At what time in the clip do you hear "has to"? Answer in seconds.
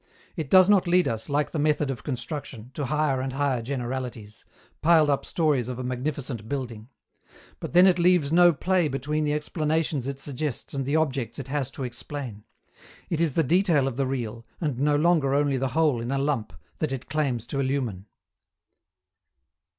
11.49-11.83